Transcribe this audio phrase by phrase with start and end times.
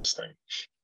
[0.00, 0.32] Interesting.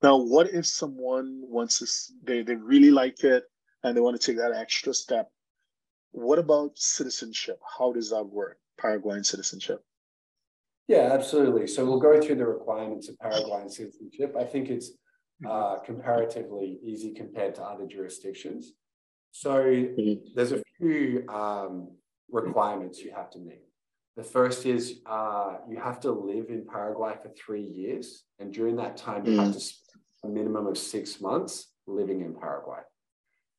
[0.02, 1.86] Now, what if someone wants to,
[2.22, 3.44] they, they really like it
[3.82, 5.30] and they want to take that extra step?
[6.12, 7.58] What about citizenship?
[7.78, 8.58] How does that work?
[8.78, 9.82] Paraguayan citizenship?
[10.86, 11.66] Yeah, absolutely.
[11.66, 14.36] So we'll go through the requirements of Paraguayan citizenship.
[14.38, 15.46] I think it's mm-hmm.
[15.50, 18.72] uh, comparatively easy compared to other jurisdictions.
[19.32, 20.34] So mm-hmm.
[20.34, 21.88] there's a few um,
[22.30, 23.65] requirements you have to meet.
[24.16, 28.76] The first is uh, you have to live in Paraguay for three years, and during
[28.76, 29.44] that time, you mm.
[29.44, 32.80] have to spend a minimum of six months living in Paraguay,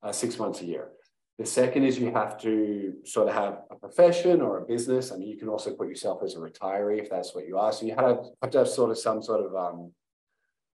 [0.01, 0.89] uh, six months a year.
[1.37, 5.11] The second is you have to sort of have a profession or a business.
[5.11, 7.71] I mean, you can also put yourself as a retiree if that's what you are.
[7.71, 9.91] So you have, have to have sort of some sort of, um,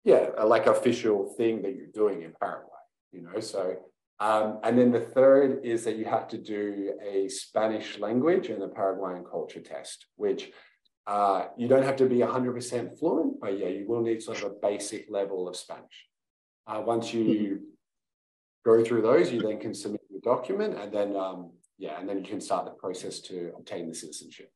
[0.03, 2.71] yeah, like official thing that you're doing in Paraguay,
[3.11, 3.39] you know.
[3.39, 3.75] So
[4.19, 8.61] um, and then the third is that you have to do a Spanish language and
[8.61, 10.51] the Paraguayan culture test, which
[11.05, 14.51] uh, you don't have to be 100% fluent, but yeah, you will need sort of
[14.51, 16.07] a basic level of Spanish.
[16.65, 17.61] Uh, once you
[18.65, 22.17] go through those, you then can submit the document and then, um, yeah, and then
[22.17, 24.51] you can start the process to obtain the citizenship.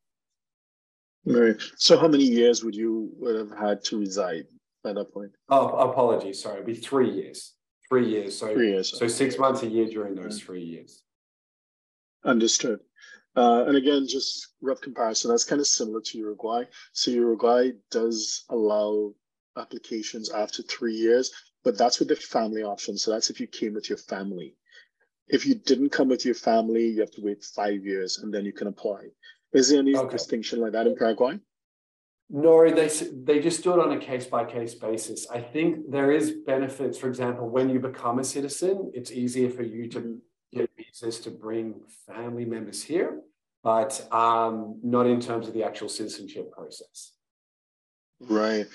[1.24, 1.62] Right.
[1.78, 4.46] So how many years would you would have had to reside
[4.86, 5.32] at that point?
[5.50, 6.42] Oh, apologies.
[6.42, 7.54] Sorry, it'd be three years.
[7.92, 8.38] Three years.
[8.38, 8.98] So three years.
[8.98, 11.04] So six months a year during those three years.
[12.24, 12.80] Understood.
[13.36, 16.64] Uh, and again, just rough comparison, that's kind of similar to Uruguay.
[16.94, 19.12] So Uruguay does allow
[19.58, 21.32] applications after three years,
[21.66, 22.98] but that's with the family option.
[22.98, 24.56] So that's if you came with your family.
[25.28, 28.46] If you didn't come with your family, you have to wait five years and then
[28.46, 29.08] you can apply.
[29.52, 30.14] Is there any okay.
[30.14, 31.40] distinction like that in Paraguay?
[32.34, 32.88] No, they
[33.26, 35.30] they just do it on a case by case basis.
[35.30, 36.98] I think there is benefits.
[36.98, 40.18] For example, when you become a citizen, it's easier for you to
[40.54, 43.20] get visas to bring family members here,
[43.64, 47.12] but um, not in terms of the actual citizenship process.
[48.22, 48.66] Right,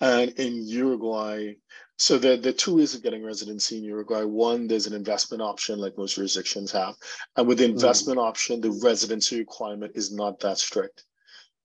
[0.00, 1.52] and in Uruguay,
[1.96, 4.24] so the the two ways of getting residency in Uruguay.
[4.24, 6.96] One, there's an investment option, like most jurisdictions have,
[7.36, 7.74] and with the mm.
[7.74, 8.26] investment mm.
[8.26, 11.04] option, the residency requirement is not that strict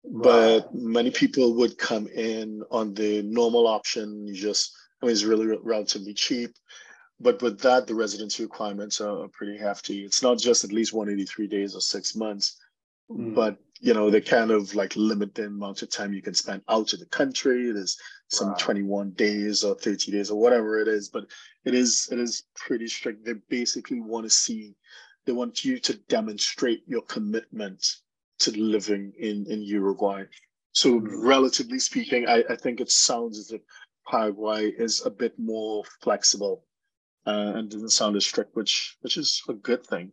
[0.09, 4.25] but many people would come in on the normal option.
[4.25, 6.51] You just, I mean, it's really relatively cheap.
[7.19, 10.03] But with that, the residency requirements are pretty hefty.
[10.03, 12.57] It's not just at least 183 days or six months,
[13.11, 13.35] mm.
[13.35, 16.63] but you know they kind of like limit the amount of time you can spend
[16.69, 17.71] out of the country.
[17.71, 17.97] There's
[18.29, 21.25] some 21 days or 30 days or whatever it is, but
[21.65, 23.25] it is it is pretty strict.
[23.25, 24.75] They basically want to see,
[25.25, 27.97] they want you to demonstrate your commitment
[28.39, 30.23] to living in, in Uruguay.
[30.71, 33.61] So, relatively speaking, I, I think it sounds as if
[34.07, 36.63] Paraguay is a bit more flexible
[37.25, 40.11] uh, and doesn't sound as strict, which which is a good thing.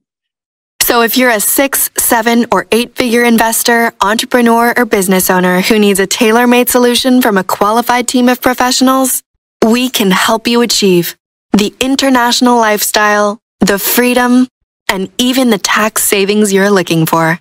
[0.82, 5.78] So, if you're a six, seven, or eight figure investor, entrepreneur, or business owner who
[5.78, 9.22] needs a tailor made solution from a qualified team of professionals,
[9.66, 11.16] we can help you achieve
[11.52, 14.46] the international lifestyle, the freedom,
[14.88, 17.40] and even the tax savings you're looking for.